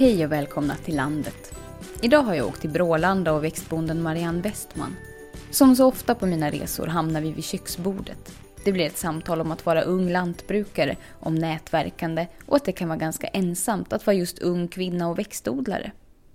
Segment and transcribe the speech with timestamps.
[0.00, 1.54] Hej och välkomna till landet.
[2.02, 4.96] Idag har jag åkt till Brålanda och växtbonden Marianne Westman.
[5.50, 8.32] Som så ofta på mina resor hamnar vi vid köksbordet.
[8.64, 12.88] Det blir ett samtal om att vara ung lantbrukare, om nätverkande och att det kan
[12.88, 15.92] vara ganska ensamt att vara just ung kvinna och växtodlare.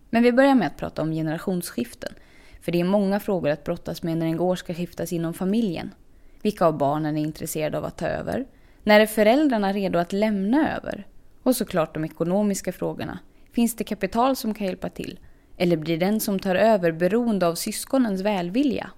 [0.10, 2.14] Men vi börjar med att prata om generationsskiften.
[2.62, 5.94] För det är många frågor att brottas med när en gård ska skiftas inom familjen.
[6.42, 8.46] Vilka av barnen är intresserade av att ta över?
[8.84, 11.08] När är föräldrarna redo att lämna över?
[11.44, 13.20] Och såklart de ekonomiska frågorna.
[13.54, 15.20] Finns det kapital som kan hjälpa till?
[15.58, 18.92] Eller blir den som tar över beroende av syskonens välvilja?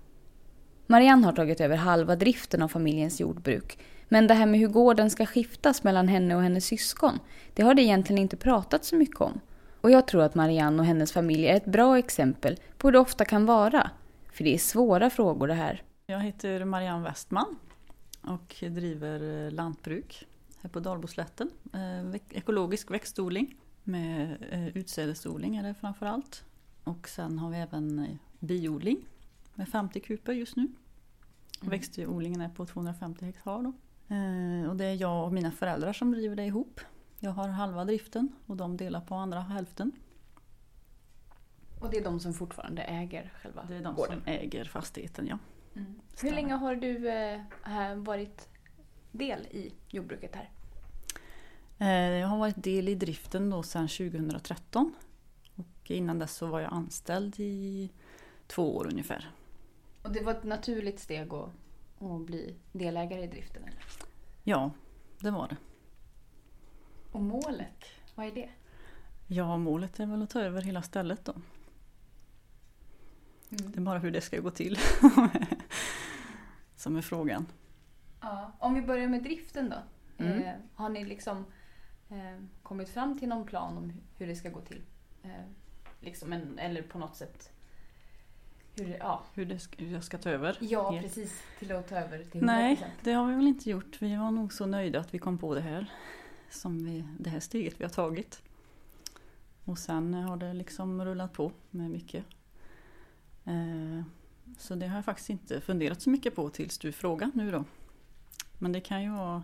[0.87, 3.79] Marianne har tagit över halva driften av familjens jordbruk.
[4.09, 7.19] Men det här med hur gården ska skiftas mellan henne och hennes syskon,
[7.53, 9.39] det har det egentligen inte pratat så mycket om.
[9.81, 12.99] Och jag tror att Marianne och hennes familj är ett bra exempel på hur det
[12.99, 13.89] ofta kan vara.
[14.33, 15.83] För det är svåra frågor det här.
[16.05, 17.55] Jag heter Marianne Westman
[18.21, 20.27] och driver lantbruk
[20.61, 21.49] här på Dalboslätten.
[21.73, 23.55] Eh, ekologisk växtodling
[23.85, 26.43] med eh, utsädesodling är det framförallt.
[26.83, 29.05] Och sen har vi även eh, biodling
[29.53, 30.61] med 50 kuper just nu.
[30.61, 30.75] Mm.
[31.71, 33.63] Växtodlingen är på 250 hektar.
[33.63, 33.73] Då.
[34.69, 36.79] Och det är jag och mina föräldrar som driver det ihop.
[37.19, 39.91] Jag har halva driften och de delar på andra hälften.
[41.81, 44.21] Och det är de som fortfarande äger själva Det är de gården.
[44.23, 45.37] som äger fastigheten, ja.
[45.75, 45.95] Mm.
[46.21, 48.49] Hur länge har du eh, varit
[49.11, 50.49] del i jordbruket här?
[51.79, 54.95] Eh, jag har varit del i driften då sedan 2013.
[55.55, 57.89] Och innan dess så var jag anställd i
[58.47, 59.31] två år ungefär.
[60.03, 61.49] Och det var ett naturligt steg att,
[61.99, 63.63] att bli delägare i driften?
[63.63, 63.79] Eller?
[64.43, 64.71] Ja,
[65.19, 65.57] det var det.
[67.11, 68.49] Och målet, vad är det?
[69.27, 71.31] Ja, målet är väl att ta över hela stället då.
[73.49, 73.71] Mm.
[73.71, 74.77] Det är bara hur det ska gå till
[76.75, 77.45] som är frågan.
[78.21, 79.77] Ja, om vi börjar med driften då.
[80.23, 80.43] Mm.
[80.43, 81.45] Eh, har ni liksom
[82.63, 84.81] kommit fram till någon plan om hur det ska gå till?
[85.23, 85.29] Eh,
[85.99, 87.51] liksom en, eller på något sätt
[88.77, 89.23] hur, ja.
[89.33, 90.57] hur, det ska, jag ska ta över?
[90.59, 91.03] Ja, helt.
[91.03, 91.43] precis.
[91.59, 92.45] Till att ta över till 100%.
[92.45, 94.01] Nej, det har vi väl inte gjort.
[94.01, 95.91] Vi var nog så nöjda att vi kom på det här.
[96.49, 98.41] Som vi, det här steget vi har tagit.
[99.65, 102.25] Och sen har det liksom rullat på med mycket.
[103.45, 104.03] Eh,
[104.57, 107.63] så det har jag faktiskt inte funderat så mycket på tills du frågar nu då.
[108.59, 109.43] Men det kan ju vara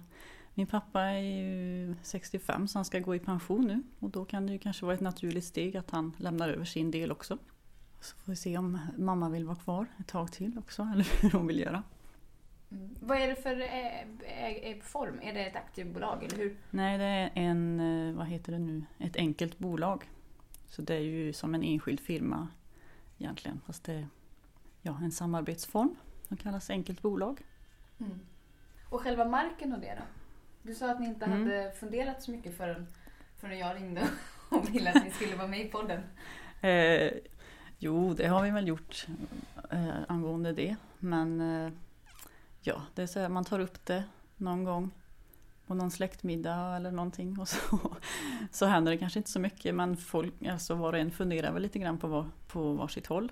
[0.54, 4.48] min pappa är ju 65 så han ska gå i pension nu och då kan
[4.48, 7.38] det ju kanske vara ett naturligt steg att han lämnar över sin del också.
[8.00, 11.32] Så får vi se om mamma vill vara kvar ett tag till också eller hur
[11.32, 11.84] hon vill göra.
[12.72, 12.96] Mm.
[13.00, 15.20] Vad är det för äh, äh, form?
[15.22, 16.58] Är det ett aktiebolag eller hur?
[16.70, 20.10] Nej, det är en, eh, vad heter det nu, ett enkelt bolag.
[20.68, 22.48] Så det är ju som en enskild firma
[23.18, 23.62] egentligen.
[23.66, 24.08] Fast det är
[24.82, 25.96] ja, en samarbetsform
[26.28, 27.42] som kallas enkelt bolag.
[28.00, 28.20] Mm.
[28.90, 30.21] Och själva marken och det då?
[30.64, 31.40] Du sa att ni inte mm.
[31.40, 32.88] hade funderat så mycket förrän,
[33.38, 34.08] förrän jag ringde
[34.50, 36.02] och ville att ni skulle vara med i podden.
[36.62, 37.12] Eh,
[37.80, 39.08] jo, det har vi väl gjort
[39.72, 40.76] eh, angående det.
[41.00, 41.72] Men eh,
[42.62, 44.04] ja, det är så här, man tar upp det
[44.38, 44.92] någon gång
[45.68, 47.80] på någon släktmiddag eller någonting och så,
[48.52, 51.62] så händer det kanske inte så mycket men folk, alltså var och en funderar väl
[51.62, 53.32] lite grann på, var, på varsitt håll.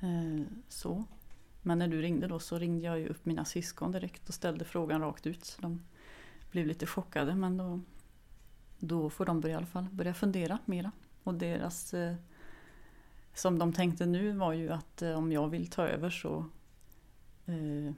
[0.00, 1.04] Eh, så.
[1.66, 4.64] Men när du ringde då så ringde jag ju upp mina syskon direkt och ställde
[4.64, 5.44] frågan rakt ut.
[5.44, 5.80] Så de
[6.50, 7.80] blev lite chockade men då,
[8.78, 10.92] då får de börja, i alla fall börja fundera mera.
[11.22, 12.14] Och deras, eh,
[13.34, 16.46] som de tänkte nu var ju att eh, om jag vill ta över så
[17.46, 17.92] eh,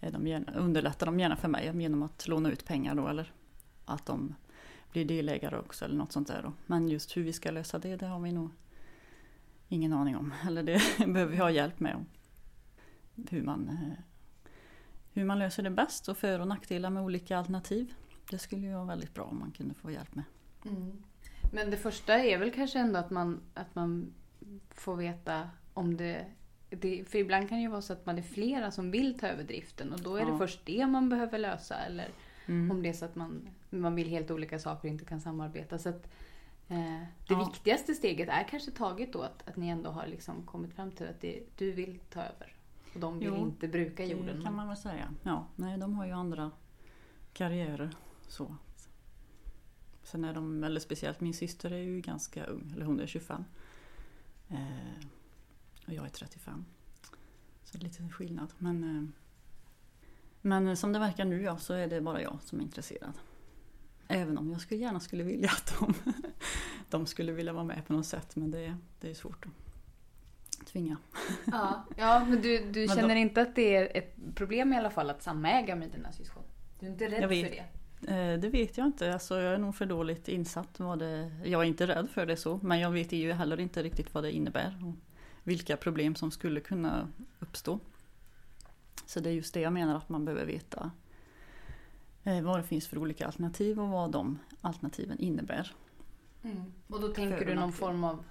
[0.00, 3.32] är de gärna, underlättar de gärna för mig genom att låna ut pengar då eller
[3.84, 4.34] att de
[4.92, 6.52] blir delägare också eller något sånt där då.
[6.66, 8.50] Men just hur vi ska lösa det, det har vi nog
[9.68, 10.34] ingen aning om.
[10.46, 12.04] Eller det behöver vi ha hjälp med
[13.30, 14.04] hur man, eh,
[15.12, 17.94] hur man löser det bäst och för och nackdelar med olika alternativ.
[18.30, 20.24] Det skulle ju vara väldigt bra om man kunde få hjälp med.
[20.64, 21.02] Mm.
[21.52, 24.14] Men det första är väl kanske ändå att man, att man
[24.70, 26.26] får veta om det,
[26.70, 29.26] det, För ibland kan det ju vara så att man är flera som vill ta
[29.26, 30.30] över driften och då är ja.
[30.30, 31.74] det först det man behöver lösa.
[31.74, 32.08] Eller
[32.46, 32.70] mm.
[32.70, 35.78] om det är så att man, man vill helt olika saker och inte kan samarbeta.
[35.78, 36.10] Så att,
[36.68, 37.44] eh, det ja.
[37.44, 41.08] viktigaste steget är kanske taget då att, att ni ändå har liksom kommit fram till
[41.08, 42.54] att det, du vill ta över.
[42.94, 44.36] Och de vill jo, inte bruka jorden.
[44.36, 45.14] det kan man väl säga.
[45.22, 46.50] Ja, nej, de har ju andra
[47.32, 47.90] karriärer.
[48.28, 48.56] Så.
[50.02, 53.44] Sen är de, eller speciellt min syster är ju ganska ung, eller hon är 25.
[54.48, 54.58] Eh,
[55.86, 56.64] och jag är 35.
[57.64, 58.52] Så det är lite skillnad.
[58.58, 59.08] Men, eh,
[60.40, 63.12] men som det verkar nu ja, så är det bara jag som är intresserad.
[64.08, 65.94] Även om jag skulle, gärna skulle vilja att de,
[66.90, 69.46] de skulle vilja vara med på något sätt men det, det är svårt.
[70.64, 70.96] Tvinga.
[71.52, 74.76] Ja, ja men du, du men känner då, inte att det är ett problem i
[74.76, 76.42] alla fall att samäga med dina syskon?
[76.80, 77.64] Du är inte rädd för det?
[78.08, 79.12] Eh, det vet jag inte.
[79.12, 80.80] Alltså, jag är nog för dåligt insatt.
[80.80, 83.82] Vad det, jag är inte rädd för det så, men jag vet ju heller inte
[83.82, 84.84] riktigt vad det innebär.
[84.84, 84.94] Och
[85.42, 87.08] vilka problem som skulle kunna
[87.38, 87.78] uppstå.
[89.06, 90.90] Så det är just det jag menar att man behöver veta.
[92.24, 95.72] Eh, vad det finns för olika alternativ och vad de alternativen innebär.
[96.42, 96.72] Mm.
[96.88, 98.24] Och då tänker du någon form av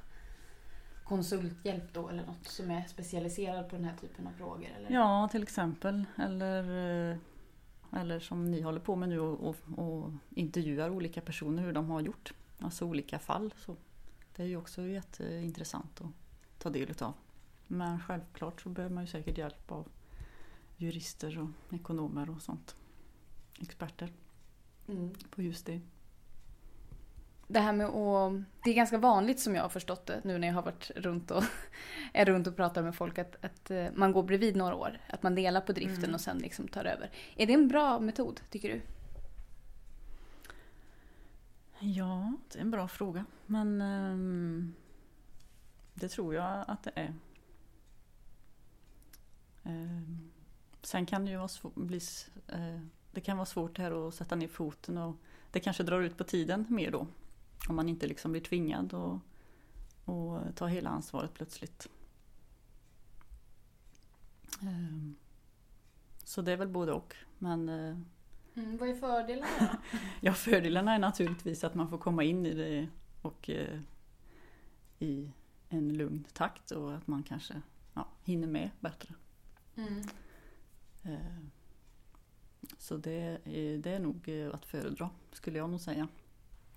[1.10, 4.68] konsulthjälp då eller något som är specialiserad på den här typen av frågor?
[4.78, 4.92] Eller?
[4.92, 6.06] Ja, till exempel.
[6.18, 6.64] Eller,
[7.12, 7.18] eh,
[8.00, 11.90] eller som ni håller på med nu och, och, och intervjuar olika personer hur de
[11.90, 12.34] har gjort.
[12.60, 13.54] Alltså olika fall.
[13.58, 13.76] Så
[14.36, 16.12] det är ju också jätteintressant att
[16.58, 17.14] ta del utav.
[17.68, 19.88] Men självklart så behöver man ju säkert hjälp av
[20.78, 22.76] jurister och ekonomer och sånt.
[23.62, 24.14] Experter
[24.88, 25.14] mm.
[25.30, 25.82] på just det
[27.50, 28.34] det här med att...
[28.64, 31.32] Det är ganska vanligt som jag har förstått det nu när jag har varit runt
[31.32, 31.44] och,
[32.14, 35.00] är runt och pratar med folk att, att eh, man går bredvid några år.
[35.08, 36.14] Att man delar på driften mm.
[36.14, 37.12] och sen liksom tar över.
[37.36, 38.82] Är det en bra metod tycker du?
[41.80, 43.26] Ja, det är en bra fråga.
[43.46, 44.76] Men um,
[45.94, 47.14] det tror jag att det är.
[49.64, 50.32] Um,
[50.82, 52.00] sen kan det ju vara bli,
[52.54, 52.82] uh,
[53.12, 55.16] det kan vara svårt här att sätta ner foten och
[55.52, 57.08] det kanske drar ut på tiden mer då.
[57.70, 59.20] Om man inte liksom blir tvingad och,
[60.06, 61.90] och ta hela ansvaret plötsligt.
[64.62, 65.16] Ehm,
[66.24, 67.16] så det är väl både och.
[67.38, 67.98] Men, eh,
[68.56, 69.78] mm, vad är fördelarna
[70.22, 72.88] Ja, fördelarna är naturligtvis att man får komma in i det
[73.22, 73.80] och eh,
[75.00, 75.32] i
[75.70, 77.62] en lugn takt och att man kanske
[77.94, 79.14] ja, hinner med bättre.
[79.76, 80.02] Mm.
[81.04, 81.44] Eh,
[82.78, 86.08] så det är, det är nog att föredra, skulle jag nog säga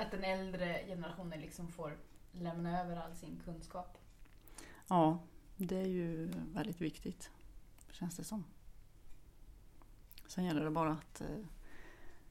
[0.02, 1.96] att den äldre generationen liksom får
[2.32, 3.98] lämna över all sin kunskap.
[4.88, 5.18] Ja,
[5.56, 7.30] det är ju väldigt viktigt,
[7.90, 8.44] känns det som.
[10.26, 11.44] Sen gäller det bara att, eh,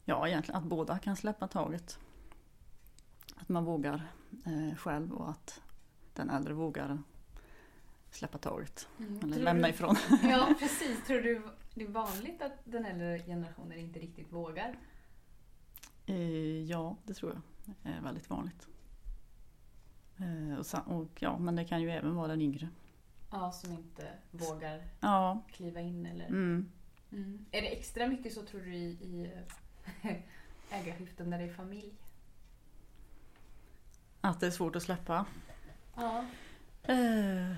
[0.06, 2.00] ja, egentligen att båda kan släppa taget.
[3.36, 4.08] Att man vågar
[4.46, 5.62] eh, själv och att
[6.14, 7.04] den äldre vågar
[8.12, 8.88] släppa taget.
[9.00, 9.20] Mm.
[9.24, 9.96] Eller lämna du, ifrån.
[10.24, 11.06] Ja, precis.
[11.08, 11.42] Tror du
[11.74, 14.80] det är vanligt att den äldre generationen inte riktigt vågar?
[16.06, 17.42] Eh, ja, det tror jag
[17.84, 18.68] är väldigt vanligt.
[20.18, 22.70] Eh, och, och, ja, men det kan ju även vara den yngre.
[23.32, 25.44] Ja, som inte vågar ja.
[25.52, 26.26] kliva in eller...
[26.26, 26.72] Mm.
[27.12, 27.46] Mm.
[27.52, 29.32] Är det extra mycket så tror du i, i
[30.70, 31.94] ägarskiften när det är familj?
[34.22, 35.26] Att det är svårt att släppa?
[35.96, 36.26] Ja.
[36.90, 37.56] Uh,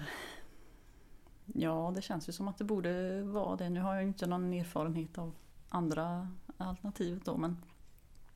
[1.45, 3.69] ja, det känns ju som att det borde vara det.
[3.69, 5.35] Nu har jag ju inte någon erfarenhet av
[5.69, 6.27] andra
[6.57, 7.57] alternativ då men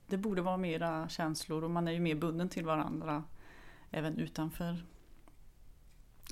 [0.08, 3.24] det borde vara mera känslor och man är ju mer bunden till varandra
[3.92, 4.86] även utanför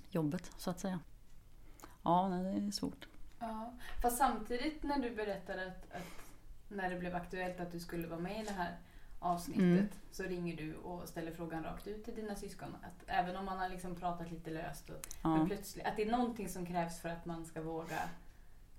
[0.09, 0.99] jobbet så att säga.
[2.03, 3.07] Ja, det är svårt.
[3.39, 6.25] Ja, fast samtidigt när du berättade att, att
[6.67, 8.77] när det blev aktuellt att du skulle vara med i det här
[9.19, 9.87] avsnittet mm.
[10.11, 12.75] så ringer du och ställer frågan rakt ut till dina syskon.
[12.81, 15.37] Att även om man har liksom pratat lite löst och, ja.
[15.37, 17.99] men plötsligt, att det är någonting som krävs för att man ska våga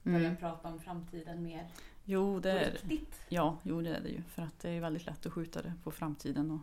[0.03, 0.37] börja mm.
[0.37, 1.69] prata om framtiden mer
[2.09, 2.99] Jo, det är det.
[3.29, 4.23] Ja, jo, det är det ju.
[4.23, 6.51] För att det är väldigt lätt att skjuta det på framtiden.
[6.51, 6.61] Och,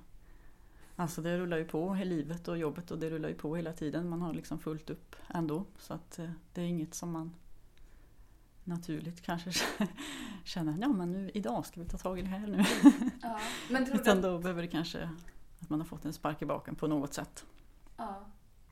[0.96, 3.74] alltså det rullar ju på i livet och jobbet och det rullar ju på hela
[3.74, 4.10] tiden.
[4.10, 5.66] Man har liksom fullt upp ändå.
[5.78, 7.34] Så att eh, det är inget som man
[8.64, 9.52] naturligt kanske
[10.44, 12.64] känner, ja men nu, idag ska vi ta tag i det här nu.
[13.22, 15.10] Ja, men tror Utan då behöver det kanske
[15.60, 17.46] att man har fått en spark i baken på något sätt.
[17.98, 18.26] Ja.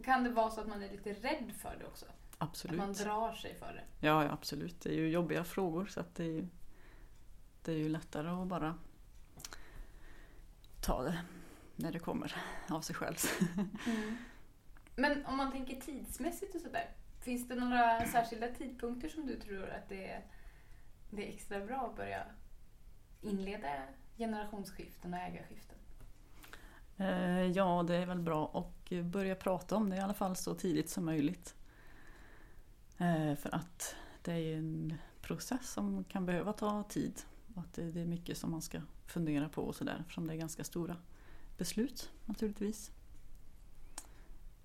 [0.04, 2.06] Kan det vara så att man är lite rädd för det också?
[2.38, 2.80] Absolut.
[2.80, 4.08] Att man drar sig för det?
[4.08, 4.82] Ja, ja absolut.
[4.82, 6.48] Det är ju jobbiga frågor så att det är ju
[7.64, 8.76] det är ju lättare att bara
[10.82, 11.22] ta det
[11.76, 12.36] när det kommer
[12.70, 13.16] av sig själv.
[13.86, 14.18] Mm.
[14.96, 16.90] Men om man tänker tidsmässigt och sådär.
[17.22, 20.26] Finns det några särskilda tidpunkter som du tror att det är,
[21.10, 22.24] det är extra bra att börja
[23.22, 23.68] inleda
[24.18, 25.78] generationsskiften och ägarskiften?
[26.98, 30.56] Eh, ja, det är väl bra att börja prata om det i alla fall så
[30.56, 31.56] tidigt som möjligt.
[32.98, 37.22] Eh, för att det är en process som kan behöva ta tid.
[37.56, 40.38] Och att det är mycket som man ska fundera på och sådär eftersom det är
[40.38, 40.98] ganska stora
[41.58, 42.92] beslut naturligtvis.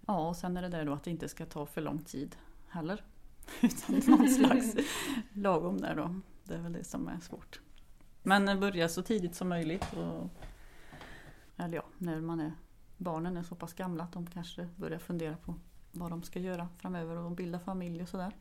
[0.06, 2.36] Ja, och sen är det där då att det inte ska ta för lång tid
[2.68, 3.04] heller.
[3.60, 4.76] Utan någon slags
[5.32, 6.20] lagom där då.
[6.44, 7.60] Det är väl det som är svårt.
[8.22, 9.92] Men börja så tidigt som möjligt.
[9.92, 10.30] Och,
[11.56, 12.52] eller ja, när man är,
[12.96, 15.54] barnen är så pass gamla att de kanske börjar fundera på
[15.92, 18.36] vad de ska göra framöver och bilda familj och sådär.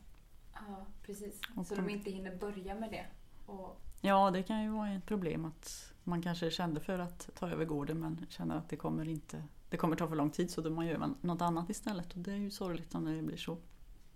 [0.52, 1.40] Ja, precis.
[1.56, 3.06] Och så de, de inte hinner börja med det.
[3.46, 7.48] Och Ja, det kan ju vara ett problem att man kanske kände för att ta
[7.48, 10.60] över gården men känner att det kommer inte det kommer ta för lång tid så
[10.60, 13.58] då man gör något annat istället och det är ju sorgligt om det blir så.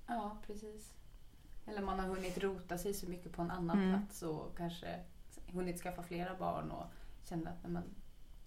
[0.06, 0.92] Ja, precis.
[1.66, 3.90] Eller man har hunnit rota sig så mycket på en annan mm.
[3.90, 4.86] plats och kanske
[5.46, 6.84] hunnit skaffa flera barn och
[7.28, 7.82] kände att men,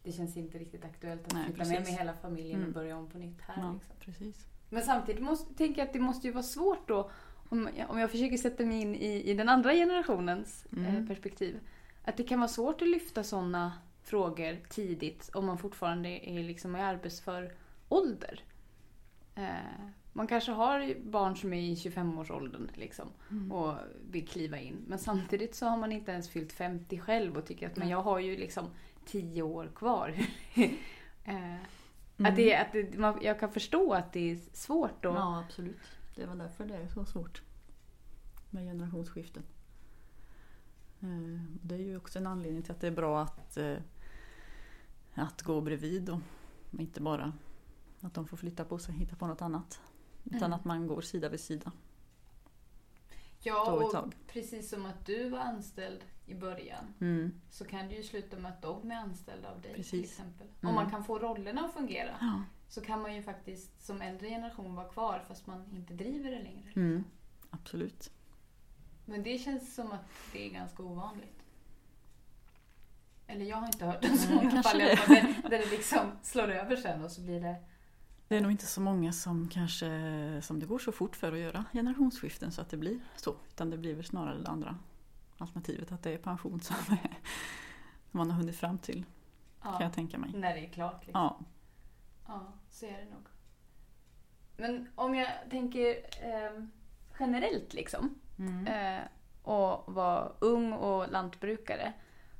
[0.03, 2.73] det känns inte riktigt aktuellt att Nej, flytta med mig hela familjen och Mm.
[2.73, 3.63] börja om på nytt här.
[3.63, 3.95] Ja, Liksom.
[3.99, 4.45] precis.
[4.69, 7.11] Men samtidigt måste, tänker jag att det måste ju vara svårt då,
[7.49, 11.07] om jag, om jag försöker sätta mig in i, i den andra generationens eh, Mm.
[11.07, 11.59] perspektiv,
[12.03, 13.73] att det kan vara svårt att lyfta sådana
[14.03, 17.51] frågor tidigt om man fortfarande är liksom i arbetsför
[17.89, 18.39] ålder.
[19.35, 19.43] Eh,
[20.13, 23.51] man kanske har barn som är i 25-årsåldern liksom, Mm.
[23.51, 23.75] och
[24.11, 24.75] vill kliva in.
[24.87, 28.01] Men samtidigt så har man inte ens fyllt 50 själv och tycker att men jag
[28.01, 28.65] har ju liksom
[29.05, 30.15] 10 år kvar.
[31.25, 31.55] eh,
[32.17, 32.31] Mm.
[32.31, 35.09] att det, att det, man, jag kan förstå att det är svårt då.
[35.09, 35.77] Ja, absolut.
[36.15, 37.41] Det var därför det är så svårt
[38.49, 39.43] med generationsskiften.
[41.01, 43.77] Eh, Det är ju också en anledning till att det är bra att, eh,
[45.13, 46.19] att gå bredvid och
[46.79, 47.33] inte bara
[48.01, 49.81] att de får flytta på sig och hitta på något annat.
[50.23, 50.53] Utan Mm.
[50.53, 51.71] att man går sida vid sida.
[53.39, 57.41] Ja, och precis som att du var anställd i början Mm.
[57.49, 60.11] så kan det ju sluta med att de är anställda av dig till Precis.
[60.11, 60.47] exempel.
[60.47, 60.69] Mm.
[60.69, 62.43] Om man kan få rollerna att fungera Ja.
[62.73, 66.39] Så kan man ju faktiskt som äldre generation vara kvar fast man inte driver det
[66.43, 66.71] längre.
[66.75, 67.03] Mm.
[67.49, 68.11] Absolut.
[69.05, 71.43] Men det känns som att det är ganska ovanligt.
[73.27, 76.11] Eller jag har inte hört om så många kanske fall fall där, där det liksom
[76.21, 77.55] slår över sen och så blir det...
[78.27, 81.39] Det är nog inte så många som kanske som det går så fort för att
[81.39, 83.35] göra generationsskiften så att det blir så.
[83.49, 84.77] Utan det blir väl snarare det andra
[85.37, 86.97] alternativet att det är pension som är-
[88.11, 89.05] som man har hunnit fram till.
[89.61, 90.31] Kan Ja, jag tänka mig.
[90.33, 91.05] när det är klart.
[91.05, 91.21] Liksom.
[91.21, 91.39] Ja.
[92.27, 93.27] Ja, så är det nog.
[94.57, 95.89] Men om jag tänker
[96.21, 96.63] eh,
[97.19, 98.15] generellt liksom.
[98.39, 98.67] Mm.
[98.67, 99.03] Eh,
[99.43, 101.93] och vara ung och lantbrukare.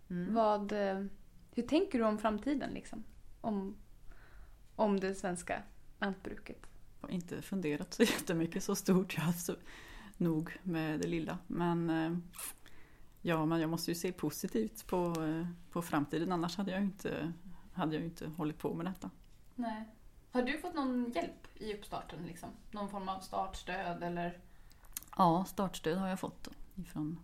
[0.09, 0.33] Mm.
[0.33, 1.05] Vad, eh,
[1.51, 3.03] hur tänker du om framtiden liksom?
[3.41, 3.77] Om,
[4.75, 5.63] om det svenska
[5.99, 6.67] lantbruket?
[7.01, 9.13] Jag har inte funderat så jättemycket så stort.
[9.13, 9.55] Jag har haft så
[10.17, 11.37] nog med det lilla.
[11.47, 12.17] Men eh,
[13.21, 16.31] ja, men jag måste ju se positivt på, eh, på framtiden.
[16.31, 17.33] Annars hade jag ju inte,
[17.73, 19.09] hade jag ju inte hållit på med detta.
[19.55, 19.83] Nej.
[20.31, 22.23] Har du fått någon hjälp i uppstarten?
[22.25, 22.49] Liksom?
[22.71, 24.37] Någon form av startstöd eller?
[25.17, 27.19] Ja, startstöd har jag fått då, ifrån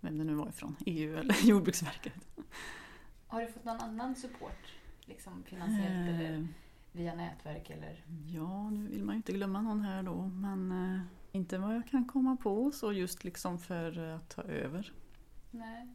[0.00, 2.14] vem det nu var ifrån, EU eller Jordbruksverket.
[3.26, 4.72] Har du fått någon annan support?
[5.04, 6.44] Liksom finansiellt eller Eh,
[6.92, 8.04] via nätverk eller?
[8.26, 11.00] Ja, nu vill man ju inte glömma någon här då, men eh,
[11.32, 14.92] inte vad jag kan komma på så just liksom för att ta över
[15.50, 15.88] Nej.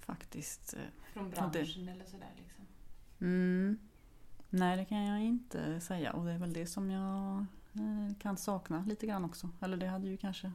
[0.00, 0.74] faktiskt.
[0.74, 0.80] eh.
[1.12, 2.63] Från branschen eller sådär liksom?
[3.20, 3.78] Mm.
[4.50, 8.36] Nej, det kan jag inte säga och det är väl det som jag eh, kan
[8.36, 9.50] sakna lite grann också.
[9.60, 10.52] Eller det hade ju kanske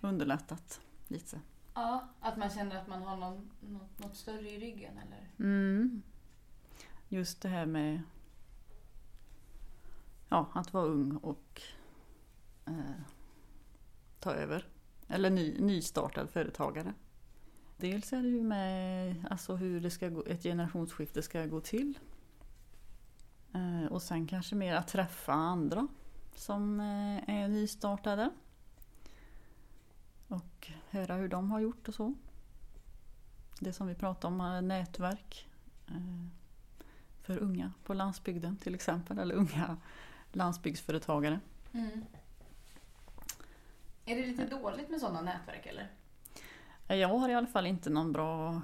[0.00, 1.40] underlättat lite.
[1.74, 5.30] Ja, att man känner att man har någon, något, något större i ryggen eller?
[5.38, 6.02] Mm.
[7.08, 8.02] Just det här med
[10.28, 11.62] ja, att vara ung och
[12.66, 13.00] eh,
[14.20, 14.66] ta över.
[15.08, 16.94] Eller ny, nystartad företagare.
[17.80, 21.98] Dels är det ju med alltså hur det ska gå, ett generationsskifte ska gå till.
[23.54, 25.88] Eh, och sen kanske mer att träffa andra
[26.34, 28.30] som eh, är nystartade.
[30.28, 32.14] Och höra hur de har gjort och så.
[33.60, 35.48] Det som vi pratade om, eh, nätverk.
[37.22, 39.76] För unga på landsbygden till exempel, eller unga
[40.32, 41.40] landsbygdsföretagare.
[41.72, 42.04] Mm.
[44.04, 45.90] Är det lite dåligt med sådana nätverk eller?
[46.96, 48.62] Jag har i alla fall inte någon bra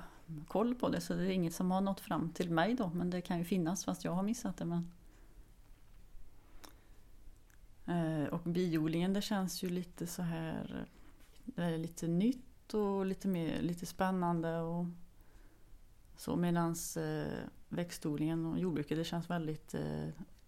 [0.48, 3.10] koll på det så det är inget som har nått fram till mig då men
[3.10, 4.64] det kan ju finnas fast jag har missat det.
[4.64, 4.92] Men...
[7.86, 10.92] Eh, och biodlingen det känns ju lite så här eh,
[11.44, 14.86] det är lite nytt och lite, mer, lite spännande och
[16.16, 19.74] så medans eh, växtodlingen och jordbruket det känns väldigt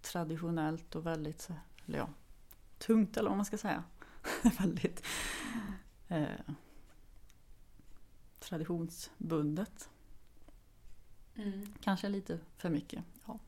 [0.02, 1.50] traditionellt och väldigt
[1.86, 2.08] eller ja,
[2.78, 3.84] tungt eller vad man ska säga.
[4.58, 5.06] väldigt
[6.08, 6.26] eh,
[8.48, 9.90] traditionsbundet.
[11.36, 11.66] Mm.
[11.80, 13.04] Kanske lite för mycket.
[13.26, 13.38] Ja.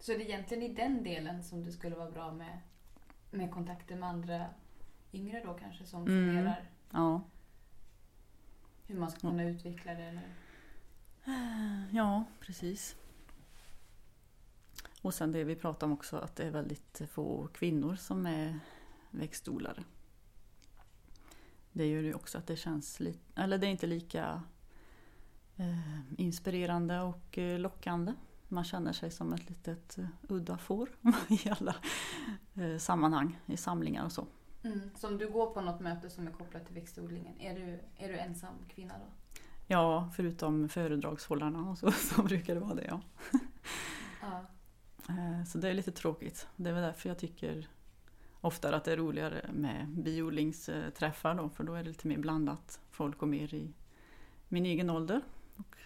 [0.00, 2.60] Så det är egentligen i den delen som det skulle vara bra med,
[3.30, 4.46] med kontakter med andra
[5.12, 6.26] yngre då kanske som Mm.
[6.34, 7.22] funderar Ja.
[8.86, 10.34] hur man ska kunna utveckla det eller?
[11.92, 12.96] ja, precis.
[15.02, 18.58] Och sen det vi pratade om också att det är väldigt få kvinnor som är
[19.10, 19.84] växtodlare.
[21.76, 24.42] Det gör ju också att det känns lite, eller det är inte lika
[25.56, 28.12] eh, inspirerande och eh, lockande.
[28.48, 30.88] Man känner sig som ett litet eh, udda får
[31.28, 31.76] i alla
[32.54, 34.26] eh, sammanhang, i samlingar och så.
[34.62, 34.90] Mm.
[34.96, 38.08] Så om du går på något möte som är kopplat till växtodlingen, är du, är
[38.08, 39.40] du ensam kvinna då?
[39.66, 43.00] Ja, förutom föredragshållarna och så, så brukar det vara det ja.
[44.22, 44.46] Ja.
[45.08, 46.48] Eh, Så det är lite tråkigt.
[46.56, 47.68] Det är väl därför jag tycker
[48.46, 52.80] oftare att det är roligare med biodlingsträffar då, för då är det lite mer blandat
[52.90, 53.72] folk och mer i
[54.48, 55.20] min egen ålder.
[55.56, 55.76] Och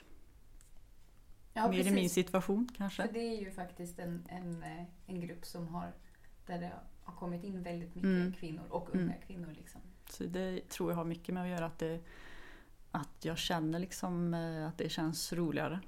[1.52, 3.06] Ja, mer i min situation kanske.
[3.06, 5.92] För det är ju faktiskt en, en, eh, en grupp som har,
[6.46, 8.32] där det har kommit in väldigt mycket Mm.
[8.32, 9.20] kvinnor och unga Mm.
[9.26, 9.54] kvinnor.
[9.58, 9.80] Liksom.
[10.10, 12.00] Så det tror jag har mycket med att göra att, det,
[12.90, 15.80] att jag känner liksom eh, att det känns roligare.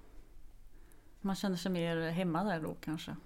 [1.21, 3.17] Man känner sig mer hemma där då kanske.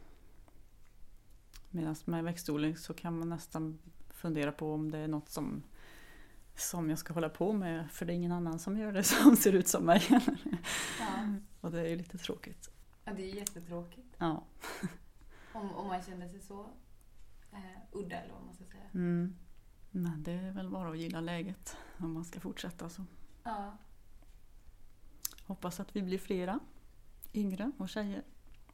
[1.77, 3.79] Medan med växtodling så kan man nästan
[4.11, 5.63] fundera på om det är något som,
[6.55, 9.37] som jag ska hålla på med för det är ingen annan som gör det som
[9.37, 10.03] ser ut som mig.
[11.01, 11.35] Ja.
[11.61, 12.71] Och det är ju lite tråkigt.
[13.05, 14.17] ja, det är jättetråkigt.
[14.19, 14.45] Ja.
[15.53, 16.61] Om, om man känner sig så
[17.53, 18.91] eh, udda eller vad man ska säga.
[18.95, 19.37] Mm.
[19.91, 23.05] Men det är väl bara att gilla läget om man ska fortsätta så.
[23.43, 23.79] Ja.
[25.47, 26.61] Hoppas att vi blir flera
[27.35, 28.23] yngre och tjejer.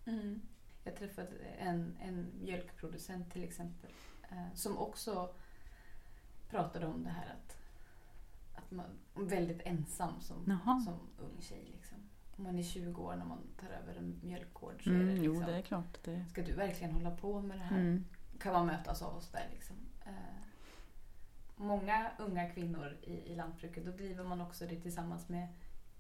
[0.07, 0.41] Mm.
[0.85, 3.91] Jag träffade en, en mjölkproducent till exempel
[4.31, 5.35] eh, som också
[6.51, 7.57] pratade om det här att,
[8.55, 10.81] att man är väldigt ensam som, Jaha.
[10.81, 11.69] som ung tjej.
[11.77, 11.99] Liksom.
[12.37, 15.23] Om man är 20 år när man tar över en mjölkgård så är Mm, det
[15.23, 15.99] jo, liksom, det är klart.
[16.05, 16.25] Det...
[16.31, 17.79] ska du verkligen hålla på med det här?
[17.79, 18.05] Mm.
[18.39, 19.77] Kan man mötas av oss där liksom.
[20.07, 20.47] Eh,
[21.57, 25.49] många unga kvinnor i, i lantbruket, då driver man också det tillsammans med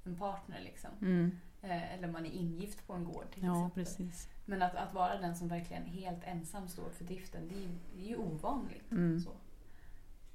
[0.05, 0.91] en partner liksom.
[1.01, 1.39] Mm.
[1.62, 3.85] Eh, eller man är ingift på en gård till Ja, exempel.
[3.85, 4.28] precis.
[4.47, 8.02] Men att, att vara den som verkligen helt ensam står för driften, det är, det
[8.04, 8.90] är ju ovanligt.
[8.90, 9.21] Mm.
[9.21, 9.31] Så,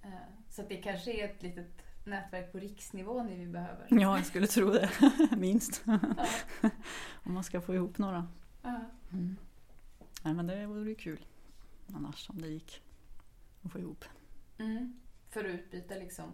[0.03, 0.09] Eh,
[0.49, 3.87] så det kanske är ett litet nätverk på riksnivå ni vi behöver.
[3.89, 4.89] Ja, jag skulle tro det.
[5.37, 5.83] Minst.
[5.85, 5.99] Ja.
[7.23, 8.27] Om man ska få ihop några.
[8.61, 8.79] Ja.
[9.11, 9.37] Mm.
[10.23, 11.25] Nej, men det vore ju kul.
[11.93, 12.81] Annars om det gick
[13.63, 14.05] att få ihop.
[14.57, 14.99] Mm.
[15.29, 16.31] För att utbyta liksom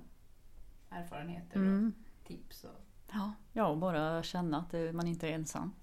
[0.89, 1.93] erfarenheter Mm.
[2.21, 2.63] och tips.
[2.63, 2.81] Och...
[3.13, 3.33] Ja.
[3.53, 5.73] ja, och bara känna att man inte är ensam.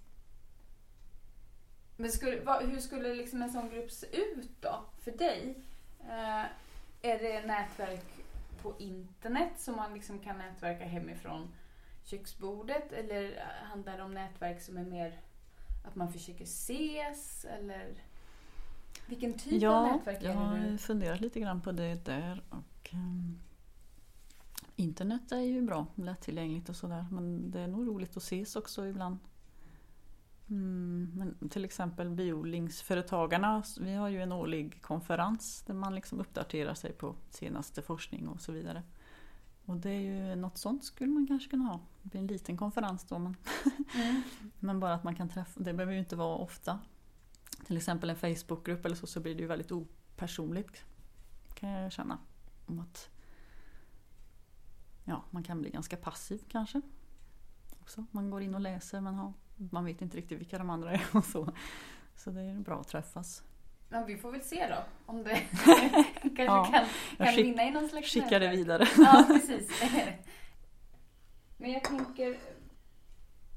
[1.97, 5.55] Men skulle, vad, hur skulle liksom en sån grupp se ut då för dig?
[6.01, 6.45] Eh,
[7.03, 8.05] är det nätverk
[8.63, 11.49] på internet som man liksom kan nätverka hemifrån
[12.05, 12.93] köksbordet?
[12.93, 15.21] Eller handlar det om nätverk som är mer
[15.89, 17.45] att man försöker ses?
[17.45, 17.95] Eller
[19.07, 20.79] vilken typ av Ja, nätverk jag är det har du?
[20.79, 22.43] funderat lite grann på det där.
[22.51, 23.39] Och, ehm,
[24.81, 27.07] internet är ju bra, lättillgängligt och sådär.
[27.11, 29.19] Men det är nog roligt att ses också ibland.
[30.51, 36.75] Mm, men till exempel biodlingsföretagarna, vi har ju en årlig konferens där man liksom uppdaterar
[36.75, 38.83] sig på senaste forskning och så vidare.
[39.65, 41.81] Och det är ju något sånt skulle man kanske kunna ha.
[42.03, 43.37] Det blir en liten konferens då men,
[43.95, 44.23] Mm.
[44.59, 46.79] men bara att man kan träffa, det behöver ju inte vara ofta.
[47.67, 50.85] Till exempel en Facebookgrupp eller så, så blir det ju väldigt opersonligt
[51.55, 52.19] kan jag känna.
[52.67, 53.11] Om att
[55.05, 56.81] ja, man kan bli ganska passiv kanske.
[57.81, 58.05] Också.
[58.11, 61.07] Man går in och läser men har, man vet inte riktigt vilka de andra är
[61.13, 61.53] och så.
[62.17, 63.43] Så det är bra att träffas.
[63.89, 66.85] Ja, vi får väl se då om det kanske Ja, kan,
[67.19, 68.87] Jag kan skick, vinna i någon slags skickar det vidare.
[68.99, 69.83] Ja, precis.
[71.57, 72.39] Men jag tänker,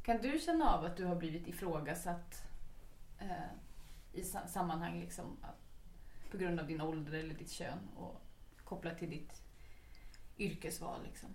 [0.04, 2.44] kan du känna av att du har blivit ifrågasatt
[3.20, 3.28] eh,
[4.14, 5.38] i sa- sammanhang liksom,
[6.32, 8.22] på grund av din ålder eller ditt kön och
[8.64, 9.43] kopplat till ditt
[10.38, 11.00] yrkesval?
[11.04, 11.30] Liksom?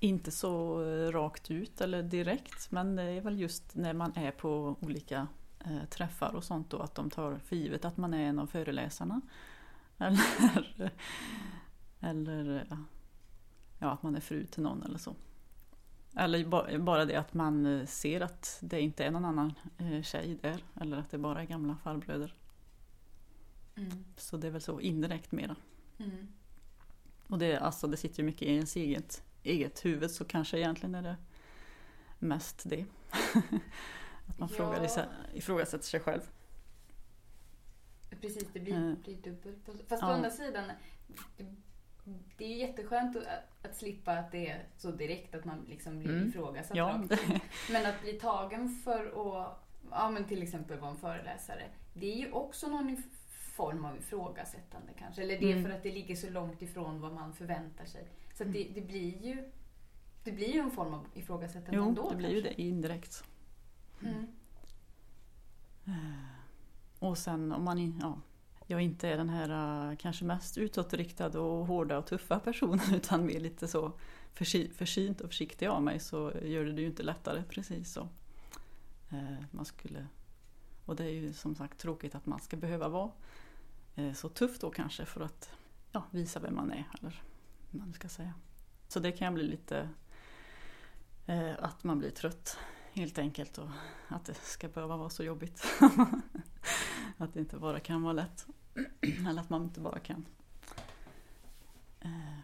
[0.00, 4.30] Inte så eh, rakt ut eller direkt men det är väl just när man är
[4.30, 5.26] på olika
[5.58, 8.46] eh, träffar och sånt då att de tar för givet att man är en av
[8.46, 9.20] föreläsarna.
[9.98, 10.92] Eller,
[12.00, 12.66] eller
[13.78, 15.14] ja, att man är fru till någon eller så.
[16.16, 19.54] Eller ba- bara det att man eh, ser att det inte är någon annan
[20.02, 22.34] tjej där eller att det bara är gamla farbröder.
[23.76, 24.04] Mm.
[24.16, 25.56] Så det är väl så indirekt mera.
[25.98, 26.28] Mm.
[27.28, 30.94] Och det, alltså, det sitter ju mycket i ens eget, eget huvud så kanske egentligen
[30.94, 31.16] är det
[32.18, 32.84] mest det.
[34.26, 34.56] att man Ja.
[34.56, 36.20] frågar isa- ifrågasätter sig själv.
[38.20, 38.96] Precis, det blir, Mm.
[39.02, 39.58] blir dubbelt.
[39.88, 40.12] Fast å Ja.
[40.12, 40.70] andra sidan,
[41.36, 41.44] det,
[42.38, 43.26] det är ju jätteskönt att,
[43.66, 46.28] att slippa att det är så direkt att man liksom blir Mm.
[46.28, 47.02] ifrågasatt Ja,
[47.70, 49.58] Men att bli tagen för att
[49.90, 51.62] ja, men till exempel vara en föreläsare,
[51.94, 52.88] det är ju också någon
[53.52, 55.22] form av ifrågasättande kanske.
[55.22, 55.64] Eller det är Mm.
[55.64, 58.08] för att det ligger så långt ifrån vad man förväntar sig.
[58.34, 59.50] Så det, det blir ju
[60.24, 62.62] det blir ju en form av ifrågasättande jo, ändå det blir ju kanske.
[62.62, 63.24] det indirekt.
[64.02, 64.26] Mm.
[66.98, 68.20] Och sen om man ja,
[68.66, 73.26] jag inte är den här äh, kanske mest utåtriktade och hårda och tuffa personen utan
[73.26, 73.92] mer lite så
[74.74, 78.08] försynt och försiktig av mig så gör det det ju inte lättare precis så.
[79.10, 80.06] Eh, Man skulle,
[80.86, 83.10] och det är ju som sagt tråkigt att man ska behöva vara eh,
[83.94, 85.50] Eh, så tuff då kanske för att
[85.92, 87.22] ja, visa vem man är eller
[87.70, 88.34] vad man ska säga.
[88.88, 89.88] Så det kan bli lite
[91.26, 92.58] eh, att man blir trött
[92.92, 93.68] helt enkelt och
[94.08, 95.64] att det ska behöva vara så jobbigt.
[97.16, 98.46] att det inte bara kan vara lätt.
[99.28, 100.26] Eller att man inte bara kan...
[102.00, 102.38] Eh,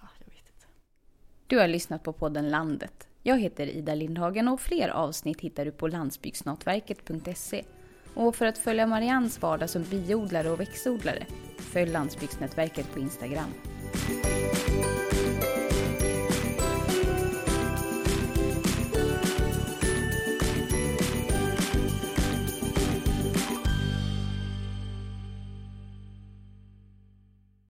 [0.00, 0.66] ja, jag vet inte.
[1.46, 3.08] Du har lyssnat på podden Landet.
[3.22, 7.64] Jag heter Ida Lindhagen och fler avsnitt hittar du på landsbygdsnätverket.se.
[8.18, 11.26] Och för att följa Mariannes vardag som biodlare och växtodlare,
[11.58, 13.54] följ Landsbygdsnätverket på Instagram.